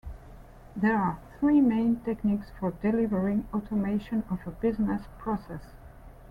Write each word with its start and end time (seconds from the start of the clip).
There 0.75 0.97
are 0.97 1.19
three 1.39 1.61
main 1.61 1.97
techniques 1.99 2.47
for 2.59 2.71
delivering 2.71 3.47
automation 3.53 4.23
of 4.31 4.39
a 4.47 4.49
business 4.49 5.03
process. 5.19 5.61